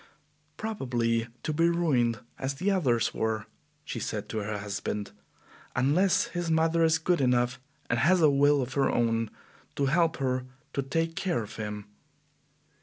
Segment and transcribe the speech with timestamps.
[0.57, 3.45] "Probably to be ruined as the others were,"
[3.85, 5.11] she said to her husband,
[5.75, 9.29] "unless his mother is good enough and has a will of her own
[9.75, 11.85] to help her to take care of him."